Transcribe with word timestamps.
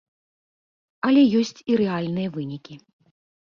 Але 1.09 1.21
ёсць 1.41 1.63
і 1.73 1.77
рэальныя 1.83 2.35
вынікі. 2.41 2.75